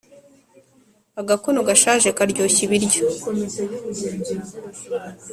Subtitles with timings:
[1.21, 3.05] Agakono gashaje karyoshya ibiryo